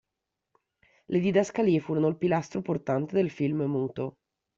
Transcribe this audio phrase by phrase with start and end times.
[1.05, 4.15] Le didascalie furono il pilastro portante del film muto.